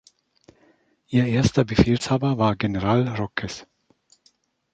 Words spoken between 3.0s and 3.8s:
Roques.